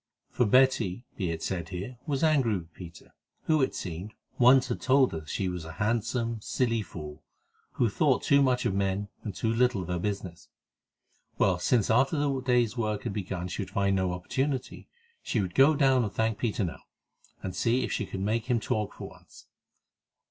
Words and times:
For 0.31 0.47
Betty, 0.47 1.05
be 1.15 1.29
it 1.29 1.43
said 1.43 1.69
here, 1.69 1.99
was 2.07 2.23
angry 2.23 2.57
with 2.57 2.73
Peter, 2.73 3.13
who, 3.43 3.61
it 3.61 3.75
seemed, 3.75 4.15
once 4.39 4.69
had 4.69 4.81
told 4.81 5.11
her 5.11 5.19
that 5.19 5.29
she 5.29 5.47
was 5.47 5.63
a 5.63 5.73
handsome, 5.73 6.41
silly 6.41 6.81
fool, 6.81 7.21
who 7.73 7.87
thought 7.87 8.23
too 8.23 8.41
much 8.41 8.65
of 8.65 8.73
men 8.73 9.09
and 9.23 9.35
too 9.35 9.53
little 9.53 9.83
of 9.83 9.89
her 9.89 9.99
business. 9.99 10.49
Well, 11.37 11.59
since 11.59 11.91
after 11.91 12.17
the 12.17 12.41
day's 12.41 12.75
work 12.75 13.03
had 13.03 13.13
begun 13.13 13.47
she 13.47 13.61
would 13.61 13.69
find 13.69 13.95
no 13.95 14.11
opportunity, 14.11 14.87
she 15.21 15.39
would 15.39 15.53
go 15.53 15.75
down 15.75 16.03
and 16.03 16.11
thank 16.11 16.39
Peter 16.39 16.63
now, 16.65 16.81
and 17.43 17.55
see 17.55 17.83
if 17.83 17.91
she 17.91 18.07
could 18.07 18.21
make 18.21 18.45
him 18.45 18.59
talk 18.59 18.95
for 18.95 19.07
once. 19.09 19.45